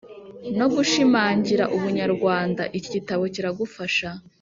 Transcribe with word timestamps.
no 0.57 0.65
gushimangira 0.73 1.63
ubunyarwanda 1.75 2.63
Iki 2.77 2.89
gitabo 2.95 3.23
kiragufasha 3.33 4.09